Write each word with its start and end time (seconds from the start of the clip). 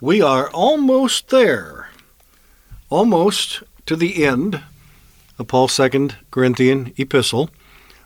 We 0.00 0.20
are 0.20 0.50
almost 0.50 1.30
there, 1.30 1.88
almost 2.90 3.62
to 3.86 3.96
the 3.96 4.26
end 4.26 4.60
of 5.38 5.48
Paul's 5.48 5.72
second 5.72 6.16
Corinthian 6.30 6.92
epistle. 6.98 7.48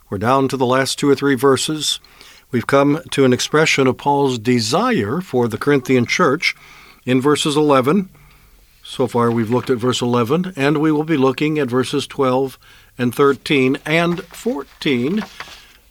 We're 0.08 0.18
down 0.18 0.46
to 0.48 0.56
the 0.56 0.66
last 0.66 1.00
two 1.00 1.11
or 1.11 1.16
three 1.16 1.34
verses. 1.34 1.98
We've 2.52 2.68
come 2.68 3.00
to 3.11 3.24
an 3.24 3.33
expression 3.33 3.88
of 3.88 3.98
Paul's 3.98 4.38
desire 4.38 5.20
for 5.20 5.48
the 5.48 5.58
Corinthian 5.58 6.06
church 6.06 6.55
in 7.05 7.20
verses 7.20 7.56
11. 7.56 8.08
So 8.84 9.08
far, 9.08 9.33
we've 9.33 9.50
looked 9.50 9.68
at 9.68 9.78
verse 9.78 10.00
11, 10.00 10.52
and 10.55 10.78
we 10.78 10.92
will 10.92 11.02
be 11.02 11.16
looking 11.16 11.58
at 11.58 11.66
verses 11.66 12.06
12 12.06 12.56
and 12.98 13.12
13 13.12 13.78
and 13.84 14.22
14. 14.27 15.24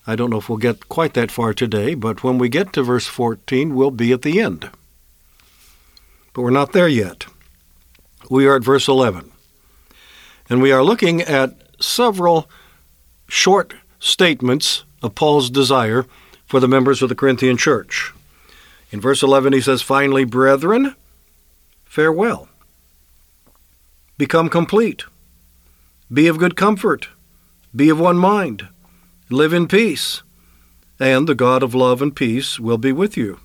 I 0.08 0.16
don't 0.16 0.30
know 0.30 0.38
if 0.38 0.48
we'll 0.48 0.60
get 0.60 0.88
quite 0.88 1.14
that 1.16 1.30
far 1.30 1.54
today, 1.54 1.94
but 1.94 2.24
when 2.24 2.38
we 2.38 2.48
get 2.48 2.72
to 2.74 2.84
verse 2.84 3.08
14, 3.08 3.76
we'll 3.76 3.92
be 3.92 4.14
at 4.14 4.22
the 4.22 4.40
end. 4.40 4.70
But 6.34 6.42
we're 6.42 6.50
not 6.50 6.74
there 6.74 6.88
yet. 6.88 7.26
We 8.30 8.46
are 8.48 8.56
at 8.56 8.64
verse 8.64 8.88
11. 8.88 9.32
And 10.50 10.62
we 10.62 10.72
are 10.72 10.84
looking 10.84 11.22
at 11.22 11.56
several 11.82 12.50
short 13.28 13.74
statements 14.00 14.84
of 15.02 15.16
Paul's 15.16 15.50
desire 15.50 16.06
for 16.46 16.60
the 16.60 16.68
members 16.68 17.02
of 17.02 17.10
the 17.10 17.16
Corinthian 17.16 17.58
church. 17.58 18.14
In 18.92 19.00
verse 19.00 19.22
11, 19.22 19.54
he 19.54 19.62
says, 19.62 19.82
Finally, 19.82 20.26
brethren, 20.26 20.96
farewell. 21.86 22.50
Become 24.18 24.50
complete. 24.50 25.04
Be 26.12 26.28
of 26.28 26.40
good 26.40 26.56
comfort. 26.56 27.10
Be 27.76 27.90
of 27.90 28.00
one 28.00 28.18
mind. 28.18 28.68
Live 29.30 29.54
in 29.54 29.68
peace. 29.68 30.24
And 31.00 31.28
the 31.28 31.36
God 31.36 31.62
of 31.62 31.76
love 31.76 32.02
and 32.02 32.16
peace 32.16 32.60
will 32.60 32.80
be 32.80 32.92
with 32.92 33.16
you. 33.16 33.40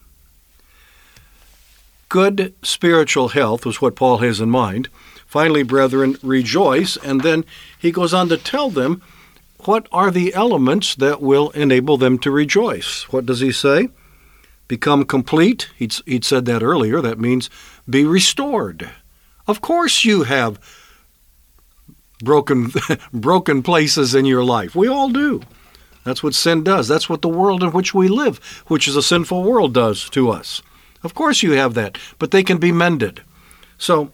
Good 2.14 2.54
spiritual 2.62 3.30
health 3.30 3.66
was 3.66 3.80
what 3.80 3.96
Paul 3.96 4.18
has 4.18 4.40
in 4.40 4.48
mind. 4.48 4.88
Finally, 5.26 5.64
brethren, 5.64 6.16
rejoice. 6.22 6.96
And 6.98 7.22
then 7.22 7.44
he 7.76 7.90
goes 7.90 8.14
on 8.14 8.28
to 8.28 8.36
tell 8.36 8.70
them 8.70 9.02
what 9.64 9.88
are 9.90 10.12
the 10.12 10.32
elements 10.32 10.94
that 10.94 11.20
will 11.20 11.50
enable 11.56 11.96
them 11.96 12.20
to 12.20 12.30
rejoice. 12.30 13.12
What 13.12 13.26
does 13.26 13.40
he 13.40 13.50
say? 13.50 13.88
Become 14.68 15.06
complete. 15.06 15.70
He'd, 15.74 15.92
he'd 16.06 16.24
said 16.24 16.44
that 16.44 16.62
earlier. 16.62 17.00
That 17.00 17.18
means 17.18 17.50
be 17.90 18.04
restored. 18.04 18.90
Of 19.48 19.60
course, 19.60 20.04
you 20.04 20.22
have 20.22 20.60
broken, 22.22 22.70
broken 23.12 23.60
places 23.60 24.14
in 24.14 24.24
your 24.24 24.44
life. 24.44 24.76
We 24.76 24.86
all 24.86 25.08
do. 25.08 25.42
That's 26.04 26.22
what 26.22 26.36
sin 26.36 26.62
does. 26.62 26.86
That's 26.86 27.08
what 27.08 27.22
the 27.22 27.28
world 27.28 27.64
in 27.64 27.72
which 27.72 27.92
we 27.92 28.06
live, 28.06 28.38
which 28.68 28.86
is 28.86 28.94
a 28.94 29.02
sinful 29.02 29.42
world, 29.42 29.74
does 29.74 30.08
to 30.10 30.30
us. 30.30 30.62
Of 31.04 31.14
course, 31.14 31.42
you 31.42 31.52
have 31.52 31.74
that, 31.74 31.98
but 32.18 32.30
they 32.30 32.42
can 32.42 32.58
be 32.58 32.72
mended. 32.72 33.22
So, 33.76 34.10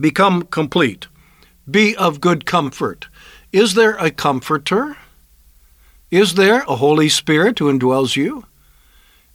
become 0.00 0.42
complete. 0.42 1.06
Be 1.70 1.94
of 1.96 2.20
good 2.20 2.46
comfort. 2.46 3.08
Is 3.52 3.74
there 3.74 3.96
a 3.96 4.10
comforter? 4.10 4.96
Is 6.10 6.34
there 6.34 6.62
a 6.66 6.76
Holy 6.76 7.10
Spirit 7.10 7.58
who 7.58 7.70
indwells 7.70 8.16
you? 8.16 8.44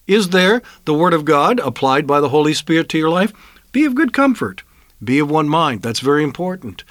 Is 0.07 0.29
there 0.29 0.61
the 0.85 0.93
Word 0.93 1.13
of 1.13 1.25
God 1.25 1.59
applied 1.59 2.07
by 2.07 2.19
the 2.19 2.29
Holy 2.29 2.53
Spirit 2.53 2.89
to 2.89 2.97
your 2.97 3.09
life? 3.09 3.31
Be 3.71 3.85
of 3.85 3.95
good 3.95 4.11
comfort. 4.11 4.63
Be 5.03 5.19
of 5.19 5.29
one 5.29 5.47
mind. 5.47 5.81
That's 5.83 5.99
very 5.99 6.23
important. 6.23 6.83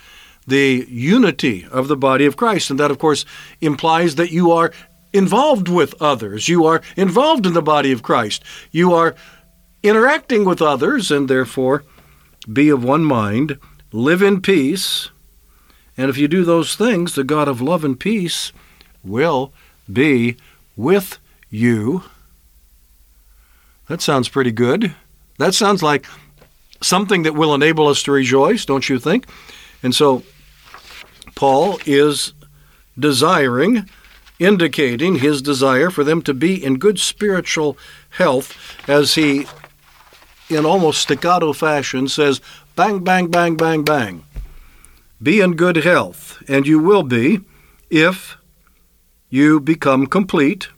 The 0.47 0.87
unity 0.88 1.66
of 1.71 1.88
the 1.88 1.97
body 1.97 2.26
of 2.26 2.37
Christ. 2.37 2.71
And 2.71 2.78
that, 2.78 2.91
of 2.91 2.98
course, 2.98 3.25
implies 3.60 4.15
that 4.15 4.31
you 4.31 4.53
are 4.53 4.72
involved 5.12 5.69
with 5.69 6.00
others. 6.00 6.48
You 6.48 6.66
are 6.66 6.82
involved 6.97 7.47
in 7.47 7.53
the 7.53 7.62
body 7.62 7.92
of 7.92 8.03
Christ. 8.03 8.42
You 8.71 8.94
are 8.94 9.15
interacting 9.82 10.44
with 10.44 10.62
others, 10.62 11.10
and 11.10 11.28
therefore 11.28 11.84
be 12.50 12.69
of 12.69 12.84
one 12.84 13.04
mind. 13.04 13.59
Live 13.93 14.22
in 14.22 14.41
peace. 14.41 15.10
And 15.97 16.09
if 16.09 16.16
you 16.16 16.28
do 16.28 16.44
those 16.44 16.75
things, 16.75 17.15
the 17.15 17.25
God 17.25 17.48
of 17.48 17.60
love 17.60 17.84
and 17.84 17.98
peace 17.98 18.53
will 19.04 19.53
be 19.92 20.37
with 20.76 21.19
you. 21.50 22.04
That 23.88 24.00
sounds 24.00 24.28
pretty 24.28 24.53
good. 24.53 24.94
That 25.38 25.54
sounds 25.54 25.82
like 25.82 26.06
something 26.81 27.22
that 27.25 27.34
will 27.34 27.54
enable 27.54 27.88
us 27.88 28.03
to 28.04 28.12
rejoice, 28.12 28.65
don't 28.65 28.88
you 28.88 28.98
think? 28.98 29.26
And 29.82 29.94
so 29.94 30.22
Paul 31.34 31.78
is 31.84 32.32
desiring, 32.98 33.88
indicating 34.38 35.16
his 35.16 35.42
desire 35.42 35.91
for 35.91 36.04
them 36.04 36.22
to 36.22 36.34
be 36.34 36.62
in 36.62 36.78
good 36.78 36.98
spiritual 36.98 37.76
health 38.10 38.56
as 38.88 39.15
he, 39.15 39.47
in 40.55 40.65
almost 40.67 41.01
staccato 41.01 41.53
fashion, 41.53 42.09
says, 42.09 42.41
bang, 42.77 43.01
bang, 43.01 43.29
bang, 43.29 43.57
bang, 43.57 43.83
bang. 43.83 44.25
Be 45.23 45.41
in 45.41 45.55
good 45.55 45.77
health, 45.77 46.43
and 46.49 46.67
you 46.67 46.79
will 46.79 47.03
be 47.03 47.41
if 47.91 48.37
you 49.31 49.61
become 49.61 50.07
complete, 50.07 50.69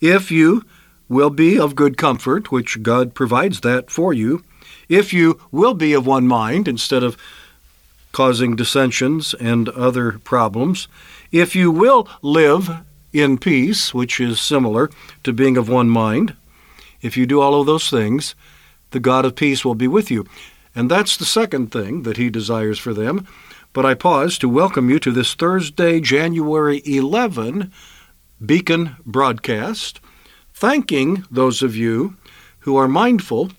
if 0.00 0.30
you 0.30 0.64
will 1.08 1.30
be 1.30 1.58
of 1.58 1.74
good 1.74 1.96
comfort, 1.96 2.50
which 2.50 2.82
God 2.82 3.14
provides 3.14 3.60
that 3.60 3.90
for 3.90 4.12
you, 4.12 4.44
if 4.88 5.12
you 5.12 5.40
will 5.50 5.74
be 5.74 5.92
of 5.92 6.06
one 6.06 6.26
mind 6.26 6.66
instead 6.66 7.02
of 7.02 7.16
causing 8.12 8.56
dissensions 8.56 9.34
and 9.34 9.68
other 9.70 10.18
problems, 10.18 10.88
if 11.30 11.54
you 11.54 11.70
will 11.70 12.08
live 12.22 12.70
in 13.12 13.38
peace, 13.38 13.94
which 13.94 14.20
is 14.20 14.40
similar 14.40 14.90
to 15.24 15.32
being 15.32 15.56
of 15.56 15.68
one 15.68 15.88
mind, 15.88 16.34
if 17.02 17.16
you 17.16 17.26
do 17.26 17.40
all 17.40 17.60
of 17.60 17.66
those 17.66 17.88
things, 17.88 18.34
the 18.90 19.00
God 19.00 19.24
of 19.24 19.36
peace 19.36 19.64
will 19.64 19.74
be 19.74 19.88
with 19.88 20.10
you. 20.10 20.26
And 20.74 20.90
that's 20.90 21.16
the 21.16 21.24
second 21.24 21.72
thing 21.72 22.02
that 22.02 22.16
he 22.16 22.30
desires 22.30 22.78
for 22.78 22.94
them. 22.94 23.26
But 23.72 23.86
I 23.86 23.94
pause 23.94 24.38
to 24.38 24.48
welcome 24.48 24.90
you 24.90 24.98
to 25.00 25.12
this 25.12 25.34
Thursday, 25.34 26.00
January 26.00 26.82
11 26.84 27.72
Beacon 28.44 28.96
broadcast, 29.04 30.00
thanking 30.54 31.24
those 31.30 31.62
of 31.62 31.76
you 31.76 32.16
who 32.60 32.76
are 32.76 32.88
mindful 32.88 33.50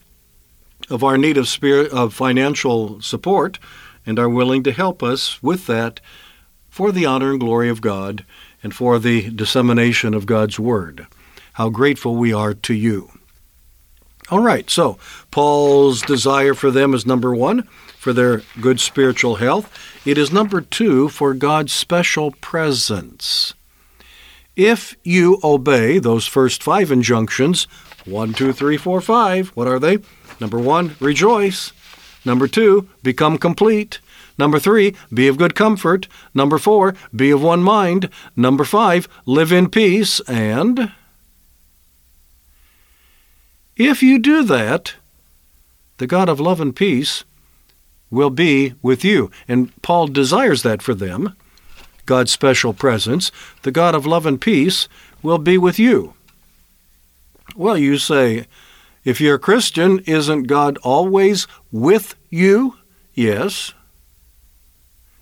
of 0.90 1.04
our 1.04 1.18
need 1.18 1.38
of 1.38 1.48
spirit 1.48 1.92
of 1.92 2.14
financial 2.14 3.02
support 3.02 3.60
and 4.06 4.20
are 4.20 4.30
willing 4.30 4.64
to 4.64 4.72
help 4.72 5.04
us 5.04 5.42
with 5.42 5.68
that 5.68 6.00
for 6.70 6.92
the 6.92 7.06
honor 7.06 7.32
and 7.32 7.40
glory 7.40 7.70
of 7.70 7.82
God 7.82 8.26
and 8.64 8.74
for 8.74 9.00
the 9.00 9.30
dissemination 9.30 10.14
of 10.14 10.26
God's 10.26 10.60
word. 10.60 11.08
How 11.54 11.70
grateful 11.70 12.16
we 12.16 12.34
are 12.34 12.54
to 12.54 12.74
you. 12.74 13.12
All 14.32 14.40
right, 14.40 14.70
so 14.70 14.98
Paul's 15.30 16.02
desire 16.02 16.54
for 16.54 16.72
them 16.72 16.94
is 16.94 17.06
number 17.06 17.36
one, 17.36 17.64
for 17.98 18.14
their 18.14 18.44
good 18.62 18.80
spiritual 18.80 19.36
health. 19.36 19.70
It 20.06 20.18
is 20.18 20.32
number 20.32 20.62
two, 20.62 21.10
for 21.10 21.34
God's 21.34 21.74
special 21.74 22.32
presence. 22.40 23.54
If 24.56 24.96
you 25.04 25.38
obey 25.44 26.00
those 26.00 26.28
first 26.28 26.64
five 26.64 26.94
injunctions, 26.94 27.66
one, 28.06 28.32
two, 28.32 28.54
three, 28.54 28.78
four, 28.78 29.02
five, 29.02 29.50
what 29.50 29.68
are 29.68 29.80
they? 29.80 29.98
Number 30.40 30.60
one, 30.60 30.96
rejoice. 31.02 31.74
Number 32.24 32.48
two, 32.48 32.88
become 33.04 33.38
complete. 33.38 34.00
Number 34.38 34.60
three, 34.60 34.96
be 35.14 35.28
of 35.28 35.38
good 35.38 35.56
comfort. 35.56 36.08
Number 36.34 36.58
four, 36.58 36.96
be 37.14 37.32
of 37.32 37.44
one 37.44 37.64
mind. 37.64 38.10
Number 38.38 38.64
five, 38.64 39.10
live 39.26 39.52
in 39.52 39.70
peace. 39.70 40.22
And 40.22 40.94
if 43.76 44.04
you 44.04 44.20
do 44.20 44.44
that, 44.44 44.96
the 45.98 46.08
God 46.08 46.30
of 46.30 46.40
love 46.40 46.60
and 46.60 46.76
peace 46.76 47.24
will 48.10 48.30
be 48.30 48.74
with 48.82 49.04
you. 49.04 49.32
And 49.48 49.72
Paul 49.82 50.08
desires 50.08 50.64
that 50.64 50.82
for 50.82 50.94
them. 50.94 51.36
God's 52.06 52.32
special 52.32 52.74
presence, 52.74 53.32
the 53.62 53.72
God 53.72 53.96
of 53.96 54.06
love 54.06 54.26
and 54.26 54.40
peace, 54.42 54.88
will 55.24 55.38
be 55.38 55.58
with 55.58 55.80
you. 55.80 56.14
Well, 57.56 57.78
you 57.78 57.98
say, 57.98 58.48
if 59.04 59.22
you're 59.22 59.36
a 59.36 59.40
Christian, 59.40 60.00
isn't 60.00 60.44
God 60.44 60.78
always 60.84 61.48
with 61.72 62.16
you? 62.30 62.76
Yes. 63.14 63.74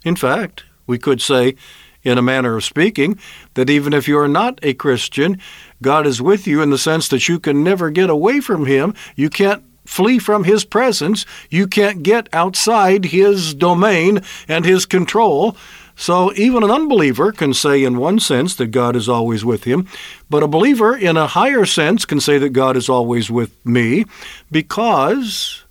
In 0.04 0.16
fact, 0.16 0.64
we 0.88 0.98
could 0.98 1.22
say, 1.22 1.56
in 2.04 2.18
a 2.18 2.22
manner 2.22 2.56
of 2.58 2.64
speaking, 2.64 3.20
that 3.56 3.70
even 3.70 3.94
if 3.94 4.08
you 4.08 4.18
are 4.18 4.28
not 4.28 4.60
a 4.64 4.74
Christian, 4.74 5.40
God 5.82 6.08
is 6.08 6.22
with 6.22 6.48
you 6.48 6.62
in 6.62 6.70
the 6.70 6.78
sense 6.78 7.08
that 7.10 7.28
you 7.28 7.40
can 7.40 7.64
never 7.64 7.90
get 7.90 8.10
away 8.10 8.40
from 8.40 8.66
Him. 8.66 8.94
You 9.16 9.30
can't 9.30 9.64
flee 9.86 10.20
from 10.20 10.44
His 10.44 10.64
presence. 10.64 11.26
You 11.50 11.68
can't 11.68 12.04
get 12.04 12.30
outside 12.34 13.06
His 13.06 13.54
domain 13.54 14.22
and 14.48 14.66
His 14.66 14.86
control. 14.86 15.58
So 16.00 16.32
even 16.36 16.64
an 16.64 16.72
unbeliever 16.72 17.34
can 17.34 17.54
say, 17.54 17.84
in 17.84 17.98
one 17.98 18.20
sense, 18.20 18.56
that 18.56 18.68
God 18.68 18.96
is 18.96 19.10
always 19.10 19.44
with 19.44 19.66
him, 19.66 19.86
but 20.30 20.44
a 20.44 20.48
believer, 20.48 20.96
in 20.96 21.18
a 21.18 21.28
higher 21.28 21.66
sense, 21.66 22.06
can 22.06 22.22
say 22.22 22.38
that 22.38 22.52
God 22.52 22.78
is 22.78 22.88
always 22.88 23.30
with 23.30 23.54
me 23.66 24.06
because 24.50 25.66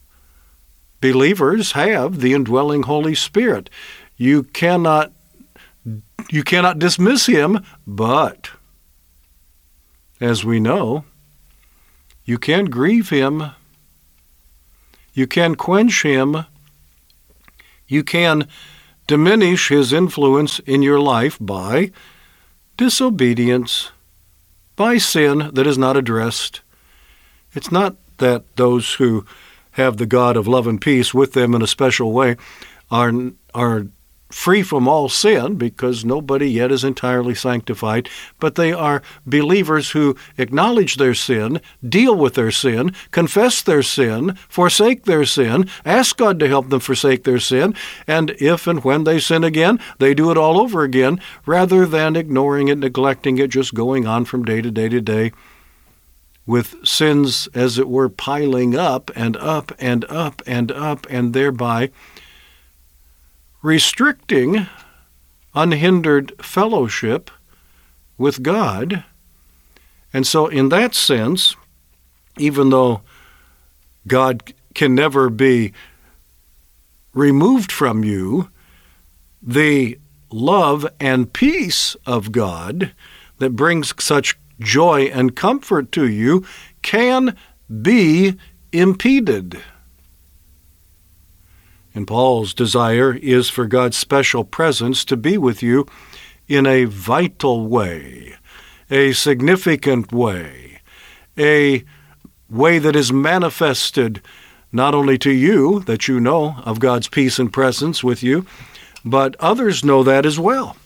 believers 1.01 1.73
have 1.73 2.21
the 2.21 2.35
indwelling 2.35 2.83
Holy 2.83 3.15
Spirit. 3.15 3.71
You 4.19 4.43
cannot 4.43 5.13
you 6.31 6.43
cannot 6.43 6.79
dismiss 6.79 7.27
him, 7.27 7.65
but 7.87 8.51
as 10.21 10.45
we 10.45 10.61
know, 10.61 11.05
you 12.25 12.39
can 12.39 12.67
grieve 12.67 13.11
him. 13.11 13.51
You 15.15 15.27
can 15.27 15.55
quench 15.55 16.03
him. 16.03 16.45
You 17.87 18.05
can 18.05 18.47
diminish 19.07 19.69
his 19.69 19.93
influence 19.93 20.59
in 20.61 20.83
your 20.83 21.01
life 21.01 21.39
by 21.41 21.91
disobedience, 22.77 23.91
by 24.77 24.99
sin 24.99 25.51
that 25.55 25.67
is 25.67 25.79
not 25.79 25.97
addressed. 25.97 26.61
It's 27.55 27.73
not 27.73 27.97
that 28.19 28.57
those 28.57 28.95
who 28.95 29.25
have 29.73 29.97
the 29.97 30.07
God 30.07 30.37
of 30.37 30.47
love 30.47 30.67
and 30.67 30.81
peace 30.81 31.15
with 31.15 31.33
them 31.33 31.55
in 31.55 31.63
a 31.63 31.67
special 31.67 32.13
way 32.13 32.37
are, 32.91 33.13
are 33.55 33.87
free 34.29 34.63
from 34.63 34.87
all 34.87 35.09
sin 35.09 35.57
because 35.57 36.05
nobody 36.05 36.51
yet 36.51 36.71
is 36.71 36.85
entirely 36.85 37.35
sanctified, 37.35 38.09
but 38.39 38.55
they 38.55 38.73
are 38.73 39.03
believers 39.27 39.91
who 39.91 40.17
acknowledge 40.37 40.97
their 40.97 41.15
sin, 41.15 41.61
deal 41.87 42.15
with 42.15 42.35
their 42.35 42.51
sin, 42.51 42.95
confess 43.11 43.63
their 43.63 43.83
sin, 43.83 44.35
forsake 44.49 45.05
their 45.05 45.25
sin, 45.25 45.69
ask 45.85 46.17
God 46.17 46.39
to 46.41 46.49
help 46.49 46.69
them 46.69 46.81
forsake 46.81 47.25
their 47.25 47.41
sin, 47.41 47.75
and 48.07 48.31
if 48.39 48.67
and 48.67 48.85
when 48.85 49.05
they 49.05 49.19
sin 49.19 49.45
again, 49.45 49.81
they 49.99 50.15
do 50.15 50.31
it 50.31 50.37
all 50.37 50.61
over 50.61 50.83
again 50.83 51.21
rather 51.47 51.87
than 51.87 52.17
ignoring 52.17 52.69
it, 52.69 52.79
neglecting 52.79 53.39
it, 53.39 53.51
just 53.51 53.75
going 53.75 54.07
on 54.07 54.25
from 54.25 54.45
day 54.45 54.61
to 54.61 54.71
day 54.71 54.89
to 54.89 55.01
day 55.01 55.33
with 56.49 56.75
sins, 56.83 57.47
as 57.53 57.79
it 57.79 57.87
were, 57.87 58.09
piling 58.09 58.75
up 58.75 59.11
and 59.15 59.37
up 59.37 59.71
and 59.79 60.07
up 60.07 60.41
and 60.47 60.73
up, 60.73 61.07
and 61.11 61.35
thereby 61.35 61.91
restricting 63.63 64.67
unhindered 65.55 66.33
fellowship 66.41 67.31
with 68.17 68.43
God. 68.43 69.05
And 70.13 70.27
so, 70.27 70.47
in 70.47 70.69
that 70.71 70.95
sense, 70.95 71.57
even 72.39 72.71
though 72.71 73.03
God 74.07 74.53
can 74.75 74.95
never 74.95 75.29
be 75.29 75.73
removed 77.13 77.73
from 77.73 78.05
you, 78.05 78.49
the 79.43 79.99
love 80.31 80.87
and 81.01 81.33
peace 81.33 81.97
of 82.07 82.33
God 82.33 82.93
that 83.39 83.57
brings 83.57 83.95
such 84.03 84.39
joy 84.61 85.05
and 85.07 85.37
comfort 85.37 85.93
to 85.93 86.09
you 86.09 86.45
can 86.83 87.37
be 87.83 88.37
impeded. 88.73 89.61
And 91.95 92.07
Paul's 92.07 92.55
desire 92.55 93.15
is 93.15 93.49
for 93.49 93.67
God's 93.67 93.97
special 93.97 94.45
presence 94.45 95.05
to 95.07 95.17
be 95.17 95.39
with 95.39 95.63
you 95.63 95.87
in 96.47 96.67
a 96.67 96.85
vital 96.85 97.67
way, 97.67 98.35
a 98.91 99.13
significant 99.13 100.13
way, 100.13 100.81
a 101.37 101.85
way 102.51 102.79
that 102.79 102.97
is 102.97 103.13
manifested 103.13 104.23
not 104.73 104.95
only 104.95 105.19
to 105.19 105.31
you, 105.31 105.81
that 105.81 106.09
you 106.09 106.21
know 106.21 106.57
of 106.65 106.81
God's 106.81 107.09
peace 107.09 107.39
and 107.39 107.53
presence 107.53 108.05
with 108.05 108.23
you, 108.23 108.47
but 109.05 109.37
others 109.41 109.85
know 109.85 110.03
that 110.03 110.27
as 110.27 110.39
well. 110.39 110.77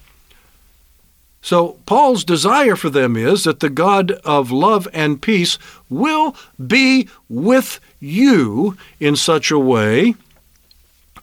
So, 1.45 1.81
Paul's 1.87 2.23
desire 2.23 2.77
for 2.77 2.89
them 2.89 3.17
is 3.17 3.43
that 3.43 3.59
the 3.59 3.71
God 3.71 4.13
of 4.25 4.53
love 4.53 4.87
and 4.93 5.21
peace 5.21 5.59
will 5.91 6.37
be 6.65 7.09
with 7.29 7.81
you 7.99 8.77
in 9.01 9.17
such 9.17 9.51
a 9.51 9.59
way 9.59 10.15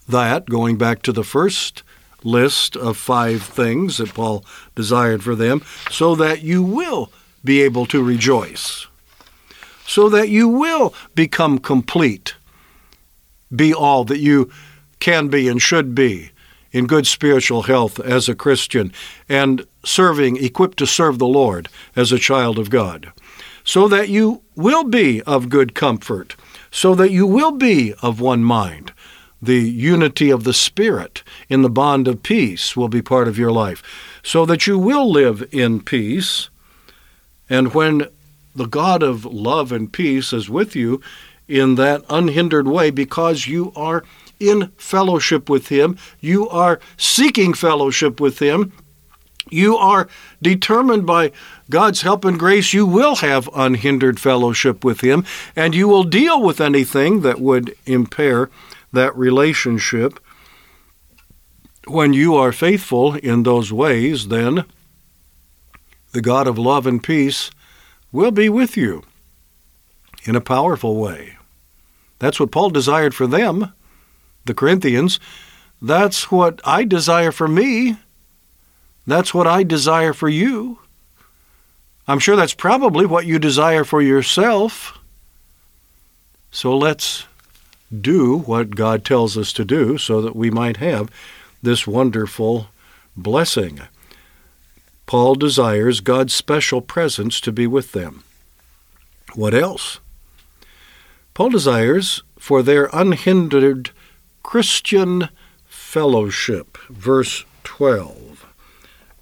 that, 0.09 0.49
going 0.49 0.77
back 0.77 1.01
to 1.03 1.11
the 1.11 1.23
first 1.23 1.83
list 2.23 2.75
of 2.75 2.97
five 2.97 3.41
things 3.41 3.97
that 3.97 4.13
Paul 4.13 4.43
desired 4.75 5.23
for 5.23 5.35
them, 5.35 5.61
so 5.89 6.15
that 6.15 6.41
you 6.41 6.61
will 6.61 7.11
be 7.43 7.61
able 7.61 7.85
to 7.87 8.03
rejoice, 8.03 8.87
so 9.85 10.09
that 10.09 10.29
you 10.29 10.47
will 10.47 10.93
become 11.15 11.59
complete, 11.59 12.35
be 13.55 13.73
all 13.73 14.03
that 14.05 14.19
you 14.19 14.51
can 14.99 15.29
be 15.29 15.47
and 15.47 15.61
should 15.61 15.95
be 15.95 16.31
in 16.71 16.85
good 16.85 17.07
spiritual 17.07 17.63
health 17.63 17.99
as 17.99 18.29
a 18.29 18.35
Christian, 18.35 18.91
and 19.27 19.65
serving, 19.83 20.37
equipped 20.37 20.77
to 20.77 20.85
serve 20.85 21.17
the 21.17 21.25
Lord 21.25 21.67
as 21.95 22.11
a 22.11 22.19
child 22.19 22.59
of 22.59 22.69
God, 22.69 23.11
so 23.63 23.87
that 23.87 24.09
you 24.09 24.43
will 24.55 24.83
be 24.83 25.21
of 25.23 25.49
good 25.49 25.73
comfort, 25.73 26.35
so 26.69 26.93
that 26.93 27.11
you 27.11 27.25
will 27.25 27.51
be 27.51 27.93
of 28.03 28.21
one 28.21 28.43
mind, 28.43 28.91
the 29.41 29.59
unity 29.59 30.29
of 30.29 30.43
the 30.43 30.53
Spirit 30.53 31.23
in 31.47 31.61
the 31.61 31.69
bond 31.69 32.07
of 32.07 32.23
peace 32.23 32.75
will 32.75 32.89
be 32.89 33.01
part 33.01 33.27
of 33.27 33.37
your 33.37 33.51
life, 33.51 33.81
so 34.23 34.45
that 34.45 34.67
you 34.67 34.77
will 34.77 35.09
live 35.09 35.47
in 35.51 35.81
peace. 35.81 36.49
And 37.49 37.73
when 37.73 38.07
the 38.55 38.67
God 38.67 39.01
of 39.01 39.25
love 39.25 39.71
and 39.71 39.91
peace 39.91 40.33
is 40.33 40.49
with 40.49 40.75
you 40.75 41.01
in 41.47 41.75
that 41.75 42.03
unhindered 42.09 42.67
way, 42.67 42.91
because 42.91 43.47
you 43.47 43.71
are 43.75 44.03
in 44.39 44.67
fellowship 44.77 45.49
with 45.49 45.69
Him, 45.69 45.97
you 46.19 46.47
are 46.49 46.79
seeking 46.97 47.53
fellowship 47.53 48.19
with 48.19 48.39
Him, 48.39 48.71
you 49.49 49.77
are 49.77 50.07
determined 50.41 51.05
by 51.05 51.31
God's 51.69 52.01
help 52.01 52.23
and 52.23 52.37
grace, 52.37 52.73
you 52.73 52.85
will 52.85 53.15
have 53.17 53.49
unhindered 53.55 54.19
fellowship 54.19 54.83
with 54.83 55.01
Him, 55.01 55.25
and 55.55 55.73
you 55.73 55.87
will 55.87 56.03
deal 56.03 56.41
with 56.41 56.61
anything 56.61 57.21
that 57.21 57.39
would 57.39 57.75
impair 57.85 58.49
that 58.91 59.15
relationship. 59.15 60.19
When 61.87 62.13
you 62.13 62.35
are 62.35 62.51
faithful 62.51 63.15
in 63.15 63.43
those 63.43 63.73
ways, 63.73 64.27
then 64.27 64.65
the 66.11 66.21
God 66.21 66.47
of 66.47 66.57
love 66.57 66.85
and 66.87 67.01
peace 67.01 67.51
will 68.11 68.31
be 68.31 68.49
with 68.49 68.75
you 68.75 69.03
in 70.25 70.35
a 70.35 70.41
powerful 70.41 70.95
way. 70.95 71.37
That's 72.19 72.39
what 72.39 72.51
Paul 72.51 72.69
desired 72.69 73.15
for 73.15 73.27
them, 73.27 73.73
the 74.45 74.53
Corinthians. 74.53 75.19
That's 75.81 76.31
what 76.31 76.59
I 76.65 76.83
desire 76.83 77.31
for 77.31 77.47
me. 77.47 77.97
That's 79.07 79.33
what 79.33 79.47
I 79.47 79.63
desire 79.63 80.13
for 80.13 80.29
you. 80.29 80.79
I'm 82.07 82.19
sure 82.19 82.35
that's 82.35 82.53
probably 82.53 83.05
what 83.05 83.25
you 83.25 83.39
desire 83.39 83.83
for 83.83 84.01
yourself. 84.01 84.97
So 86.51 86.75
let's 86.75 87.25
do 87.97 88.37
what 88.37 88.75
God 88.75 89.03
tells 89.03 89.37
us 89.37 89.51
to 89.53 89.65
do 89.65 89.97
so 89.97 90.21
that 90.21 90.35
we 90.35 90.51
might 90.51 90.77
have 90.77 91.09
this 91.61 91.87
wonderful 91.87 92.67
blessing. 93.15 93.81
Paul 95.05 95.35
desires 95.35 96.01
God's 96.01 96.33
special 96.33 96.81
presence 96.81 97.41
to 97.41 97.51
be 97.51 97.65
with 97.65 97.93
them. 97.93 98.23
What 99.33 99.53
else? 99.53 99.99
Paul 101.33 101.49
desires 101.49 102.23
for 102.37 102.61
their 102.61 102.89
unhindered 102.93 103.91
Christian 104.43 105.29
fellowship. 105.65 106.77
Verse 106.89 107.45
12. 107.63 108.45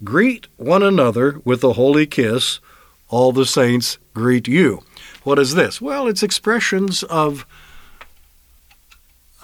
Greet 0.04 0.46
one 0.56 0.82
another 0.82 1.40
with 1.44 1.64
a 1.64 1.72
holy 1.72 2.06
kiss. 2.06 2.60
All 3.08 3.32
the 3.32 3.46
saints 3.46 3.98
greet 4.14 4.46
you. 4.46 4.82
What 5.24 5.38
is 5.38 5.54
this? 5.54 5.80
Well, 5.80 6.06
it's 6.06 6.22
expressions 6.22 7.02
of 7.04 7.46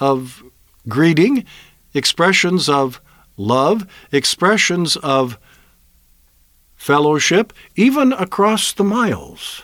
of 0.01 0.43
greeting 0.89 1.45
expressions 1.93 2.69
of 2.69 3.01
love, 3.37 3.87
expressions 4.13 4.97
of 4.97 5.39
fellowship, 6.77 7.53
even 7.77 8.13
across 8.13 8.73
the 8.73 8.85
miles. 8.85 9.63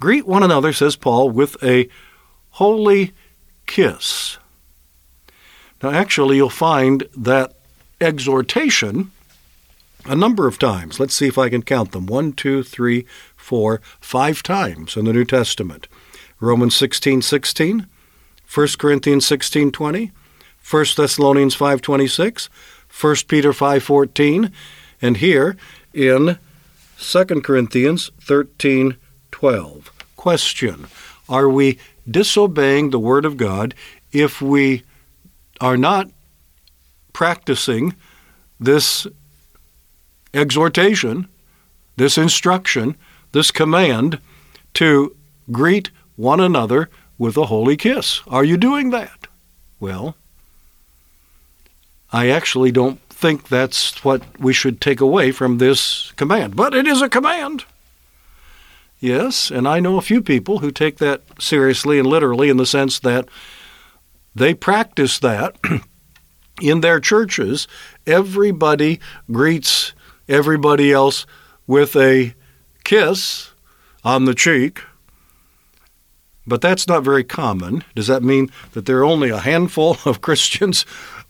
Greet 0.00 0.26
one 0.26 0.42
another, 0.42 0.72
says 0.72 0.96
Paul, 0.96 1.30
with 1.30 1.56
a 1.62 1.88
holy 2.50 3.12
kiss. 3.66 4.38
Now, 5.82 5.90
actually, 5.90 6.36
you'll 6.36 6.50
find 6.50 7.06
that 7.16 7.54
exhortation 8.00 9.12
a 10.06 10.16
number 10.16 10.46
of 10.46 10.58
times. 10.58 11.00
Let's 11.00 11.14
see 11.14 11.26
if 11.26 11.38
I 11.38 11.48
can 11.48 11.62
count 11.62 11.92
them. 11.92 12.06
One, 12.06 12.32
two, 12.32 12.62
three, 12.62 13.06
four, 13.36 13.80
five 14.00 14.42
times 14.42 14.96
in 14.96 15.04
the 15.04 15.12
New 15.12 15.24
Testament. 15.24 15.88
Romans 16.40 16.74
16, 16.76 17.22
16, 17.22 17.86
1 18.52 18.68
Corinthians 18.78 19.26
16, 19.26 19.72
20, 19.72 20.12
1 20.70 20.84
Thessalonians 20.96 21.54
5, 21.54 21.80
26, 21.82 22.48
1 23.00 23.16
Peter 23.28 23.52
5, 23.52 23.82
14, 23.82 24.52
and 25.02 25.16
here 25.18 25.56
in 25.92 26.38
2 26.98 27.24
Corinthians 27.42 28.10
13, 28.20 28.96
12. 29.30 29.92
Question 30.16 30.86
Are 31.28 31.48
we 31.48 31.78
disobeying 32.10 32.90
the 32.90 32.98
Word 32.98 33.24
of 33.24 33.36
God 33.36 33.74
if 34.12 34.40
we 34.40 34.82
are 35.60 35.76
not 35.76 36.10
practicing 37.12 37.94
this 38.60 39.06
exhortation, 40.32 41.28
this 41.96 42.18
instruction, 42.18 42.96
this 43.32 43.50
command 43.50 44.18
to 44.74 45.16
greet 45.50 45.90
one 46.16 46.40
another 46.40 46.88
with 47.18 47.36
a 47.36 47.46
holy 47.46 47.76
kiss. 47.76 48.20
Are 48.26 48.44
you 48.44 48.56
doing 48.56 48.90
that? 48.90 49.26
Well, 49.80 50.16
I 52.12 52.28
actually 52.28 52.72
don't 52.72 53.00
think 53.08 53.48
that's 53.48 54.04
what 54.04 54.22
we 54.38 54.52
should 54.52 54.80
take 54.80 55.00
away 55.00 55.32
from 55.32 55.58
this 55.58 56.12
command, 56.12 56.56
but 56.56 56.74
it 56.74 56.86
is 56.86 57.02
a 57.02 57.08
command. 57.08 57.64
Yes, 59.00 59.50
and 59.50 59.68
I 59.68 59.80
know 59.80 59.98
a 59.98 60.02
few 60.02 60.22
people 60.22 60.58
who 60.58 60.70
take 60.70 60.98
that 60.98 61.22
seriously 61.38 61.98
and 61.98 62.06
literally 62.06 62.48
in 62.48 62.56
the 62.56 62.66
sense 62.66 62.98
that 63.00 63.28
they 64.34 64.54
practice 64.54 65.18
that 65.18 65.56
in 66.60 66.80
their 66.80 67.00
churches. 67.00 67.68
Everybody 68.06 69.00
greets 69.30 69.92
everybody 70.28 70.92
else 70.92 71.26
with 71.66 71.96
a 71.96 72.34
kiss 72.84 73.50
on 74.04 74.24
the 74.24 74.34
cheek. 74.34 74.82
But 76.46 76.60
that's 76.60 76.86
not 76.86 77.02
very 77.02 77.24
common. 77.24 77.84
Does 77.94 78.06
that 78.06 78.22
mean 78.22 78.50
that 78.72 78.86
there 78.86 78.98
are 78.98 79.04
only 79.04 79.30
a 79.30 79.38
handful 79.38 79.96
of 80.04 80.20
Christians, 80.20 80.84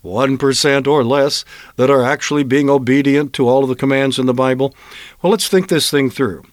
1% 0.04 0.87
or 0.87 1.04
less, 1.04 1.44
that 1.76 1.90
are 1.90 2.04
actually 2.04 2.44
being 2.44 2.68
obedient 2.68 3.33
to 3.35 3.49
all 3.49 3.62
of 3.62 3.68
the 3.68 3.76
commands 3.76 4.18
in 4.18 4.26
the 4.26 4.35
Bible? 4.35 4.75
Well, 5.23 5.30
let's 5.30 5.49
think 5.49 5.68
this 5.68 5.90
thing 5.90 6.11
through. 6.11 6.44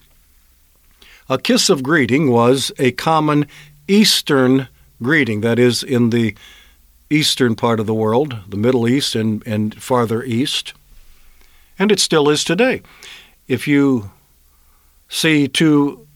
A 1.30 1.38
kiss 1.38 1.70
of 1.70 1.84
greeting 1.84 2.30
was 2.30 2.72
a 2.78 2.92
common 2.92 3.48
Eastern 3.88 4.68
greeting, 5.02 5.42
that 5.42 5.60
is, 5.60 5.84
in 5.84 6.10
the 6.10 6.36
eastern 7.10 7.56
part 7.56 7.80
of 7.80 7.88
the 7.88 7.94
world, 7.94 8.38
the 8.48 8.58
Middle 8.58 8.88
East 8.88 9.16
and, 9.16 9.46
and 9.46 9.82
farther 9.82 10.24
east. 10.24 10.74
And 11.78 11.92
it 11.92 12.00
still 12.00 12.30
is 12.30 12.44
today. 12.44 12.82
If 13.48 13.68
you 13.68 14.12
see 15.10 15.48
two 15.48 16.08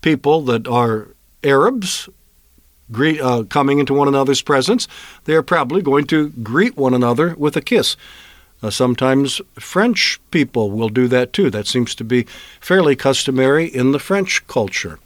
people 0.00 0.42
that 0.42 0.68
are 0.68 1.08
Arabs 1.44 2.08
greet, 2.90 3.20
uh, 3.20 3.44
coming 3.44 3.78
into 3.78 3.94
one 3.94 4.08
another's 4.08 4.42
presence, 4.42 4.86
they 5.24 5.34
are 5.34 5.42
probably 5.42 5.82
going 5.82 6.06
to 6.08 6.28
greet 6.30 6.76
one 6.76 6.94
another 6.94 7.34
with 7.36 7.56
a 7.56 7.62
kiss. 7.62 7.96
Uh, 8.62 8.70
sometimes 8.70 9.40
French 9.54 10.20
people 10.30 10.70
will 10.70 10.88
do 10.88 11.08
that 11.08 11.32
too. 11.32 11.50
That 11.50 11.66
seems 11.66 11.94
to 11.96 12.04
be 12.04 12.26
fairly 12.60 12.94
customary 12.94 13.66
in 13.66 13.92
the 13.92 13.98
French 13.98 14.46
culture. 14.46 14.98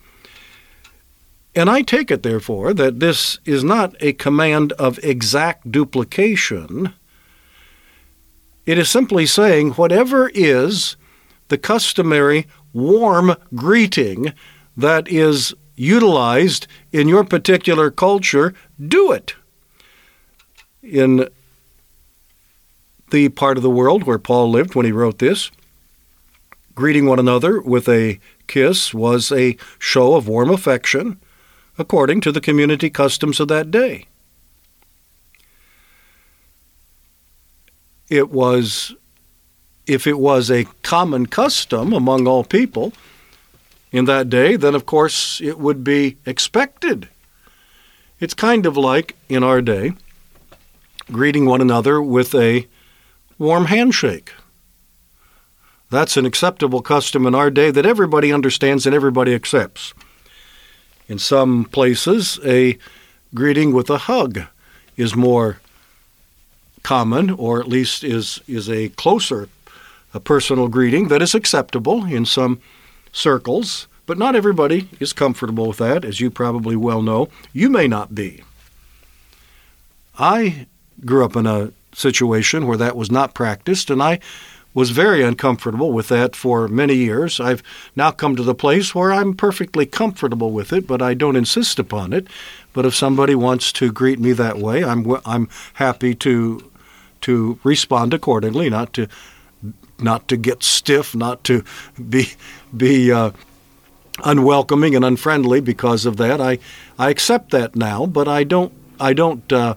And 1.55 1.71
I 1.71 1.81
take 1.81 2.11
it, 2.11 2.23
therefore, 2.23 2.75
that 2.75 3.01
this 3.01 3.39
is 3.47 3.65
not 3.65 3.97
a 4.01 4.13
command 4.13 4.73
of 4.73 5.03
exact 5.03 5.73
duplication. 5.73 6.93
It 8.67 8.77
is 8.77 8.91
simply 8.91 9.25
saying 9.25 9.71
whatever 9.71 10.31
is 10.35 10.97
the 11.49 11.57
customary 11.57 12.47
warm 12.75 13.37
greeting 13.55 14.35
that 14.77 15.09
is 15.09 15.55
utilized 15.77 16.67
in 16.93 17.09
your 17.09 17.25
particular 17.25 17.91
culture, 17.91 18.55
do 18.85 19.13
it. 19.13 19.35
In 20.83 21.29
the 23.11 23.29
part 23.29 23.57
of 23.57 23.63
the 23.63 23.71
world 23.71 24.05
where 24.05 24.19
Paul 24.19 24.51
lived 24.51 24.75
when 24.75 24.87
he 24.87 24.93
wrote 24.93 25.19
this, 25.19 25.51
greeting 26.75 27.07
one 27.07 27.19
another 27.19 27.61
with 27.61 27.89
a 27.89 28.19
kiss 28.47 28.93
was 28.93 29.31
a 29.33 29.57
show 29.79 30.15
of 30.15 30.29
warm 30.29 30.51
affection 30.51 31.21
according 31.79 32.21
to 32.23 32.33
the 32.33 32.41
community 32.41 32.91
customs 32.91 33.39
of 33.41 33.49
that 33.49 33.71
day. 33.71 34.07
It 38.09 38.31
was, 38.31 38.95
if 39.87 40.07
it 40.07 40.19
was 40.19 40.51
a 40.51 40.67
common 40.83 41.27
custom 41.27 41.93
among 41.93 42.27
all 42.27 42.45
people, 42.45 42.93
in 43.97 44.05
that 44.05 44.29
day, 44.29 44.57
then 44.57 44.75
of 44.75 44.87
course 44.87 45.41
it 45.41 45.59
would 45.59 45.83
be 45.83 46.17
expected. 46.27 47.09
It's 48.21 48.35
kind 48.35 48.67
of 48.67 48.77
like 48.77 49.17
in 49.29 49.43
our 49.43 49.63
day 49.63 49.93
greeting 51.11 51.47
one 51.47 51.61
another 51.61 52.03
with 52.03 52.35
a 52.35 52.67
warm 53.39 53.67
handshake. 53.67 54.33
That's 55.89 56.17
an 56.17 56.27
acceptable 56.27 56.83
custom 56.83 57.27
in 57.27 57.35
our 57.35 57.51
day 57.51 57.71
that 57.71 57.87
everybody 57.87 58.33
understands 58.33 58.87
and 58.87 58.95
everybody 58.95 59.35
accepts. 59.35 59.95
In 61.09 61.19
some 61.19 61.65
places, 61.65 62.41
a 62.45 62.77
greeting 63.35 63.73
with 63.73 63.89
a 63.89 63.99
hug 63.99 64.41
is 64.97 65.15
more 65.15 65.61
common, 66.83 67.31
or 67.31 67.61
at 67.61 67.69
least 67.69 68.03
is, 68.03 68.41
is 68.49 68.69
a 68.69 68.89
closer 68.91 69.49
a 70.17 70.21
personal 70.21 70.67
greeting 70.69 71.09
that 71.09 71.23
is 71.23 71.35
acceptable 71.35 72.05
in 72.07 72.25
some 72.25 72.59
circles, 73.17 73.89
but 74.05 74.19
not 74.19 74.37
everybody 74.37 74.89
is 75.01 75.13
comfortable 75.13 75.69
with 75.69 75.79
that, 75.79 76.05
as 76.05 76.21
you 76.21 76.31
probably 76.31 76.77
well 76.77 77.03
know. 77.03 77.29
You 77.53 77.71
may 77.71 77.89
not 77.89 78.15
be. 78.15 78.43
I 80.19 80.67
grew 81.05 81.25
up 81.25 81.35
in 81.37 81.47
a 81.47 81.73
situation 81.93 82.67
where 82.67 82.77
that 82.77 82.97
was 82.97 83.11
not 83.11 83.35
practiced, 83.35 83.91
and 83.91 84.03
I 84.03 84.21
was 84.75 84.91
very 84.91 85.23
uncomfortable 85.23 85.93
with 85.93 86.09
that 86.09 86.37
for 86.37 86.69
many 86.69 86.95
years. 86.95 87.41
I've 87.41 87.63
now 87.97 88.11
come 88.11 88.37
to 88.37 88.43
the 88.43 88.55
place 88.55 88.95
where 88.95 89.11
I'm 89.11 89.33
perfectly 89.35 89.87
comfortable 89.87 90.53
with 90.53 90.73
it, 90.73 90.87
but 90.87 91.01
I 91.01 91.15
don't 91.15 91.37
insist 91.37 91.79
upon 91.79 92.13
it. 92.13 92.27
But 92.75 92.85
if 92.85 92.95
somebody 92.95 93.35
wants 93.35 93.73
to 93.73 93.91
greet 93.91 94.21
me 94.21 94.33
that 94.33 94.59
way, 94.59 94.85
I'm 94.85 95.17
I'm 95.25 95.49
happy 95.75 96.15
to 96.17 96.71
to 97.23 97.59
respond 97.65 98.13
accordingly, 98.13 98.69
not 98.69 98.93
to 98.93 99.09
not 99.99 100.29
to 100.29 100.37
get 100.37 100.63
stiff, 100.63 101.15
not 101.15 101.45
to 101.45 101.65
be 102.09 102.33
be 102.77 103.13
uh, 103.13 103.31
unwelcoming 104.25 104.95
and 104.95 105.05
unfriendly 105.05 105.61
because 105.61 106.07
of 106.07 106.17
that. 106.17 106.41
I 106.41 106.59
I 106.99 107.11
accept 107.11 107.51
that 107.51 107.77
now, 107.77 108.07
but 108.07 108.29
I 108.29 108.45
don't 108.45 108.73
I 109.01 109.13
don't 109.13 109.51
uh, 109.53 109.75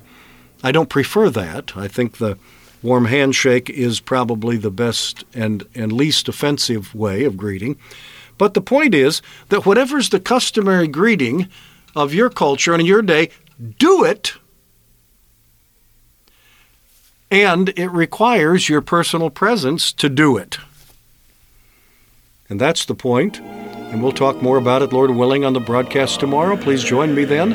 I 0.63 0.71
don't 0.71 0.89
prefer 0.89 1.29
that. 1.29 1.75
I 1.75 1.87
think 1.87 2.17
the 2.17 2.37
warm 2.81 3.05
handshake 3.05 3.69
is 3.69 3.99
probably 3.99 4.57
the 4.57 4.71
best 4.71 5.25
and 5.33 5.65
and 5.75 5.91
least 5.91 6.27
offensive 6.27 6.93
way 6.95 7.23
of 7.23 7.37
greeting. 7.37 7.77
But 8.37 8.53
the 8.53 8.61
point 8.61 8.95
is 8.95 9.21
that 9.49 9.65
whatever's 9.65 10.09
the 10.09 10.19
customary 10.19 10.87
greeting 10.87 11.49
of 11.95 12.13
your 12.13 12.29
culture 12.29 12.73
and 12.73 12.79
in 12.79 12.87
your 12.87 13.01
day, 13.01 13.29
do 13.77 14.05
it 14.05 14.33
and 17.31 17.69
it 17.69 17.89
requires 17.89 18.69
your 18.69 18.81
personal 18.81 19.29
presence 19.29 19.93
to 19.93 20.09
do 20.09 20.37
it. 20.37 20.57
And 22.49 22.59
that's 22.59 22.85
the 22.85 22.95
point. 22.95 23.39
And 23.39 24.01
we'll 24.03 24.11
talk 24.11 24.41
more 24.41 24.57
about 24.57 24.81
it, 24.81 24.93
Lord 24.93 25.11
willing, 25.11 25.45
on 25.45 25.53
the 25.53 25.59
broadcast 25.59 26.19
tomorrow. 26.19 26.57
Please 26.57 26.83
join 26.83 27.13
me 27.15 27.25
then. 27.25 27.53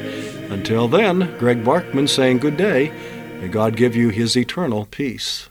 Until 0.51 0.89
then, 0.89 1.37
Greg 1.39 1.65
Barkman 1.65 2.09
saying 2.09 2.39
good 2.39 2.57
day. 2.57 2.93
May 3.41 3.49
God 3.49 3.77
give 3.77 3.97
you 3.97 4.11
his 4.11 4.37
eternal 4.37 4.87
peace. 4.87 5.49